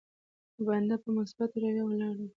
[0.65, 2.29] بنده په مثبته رويه ولاړ وي.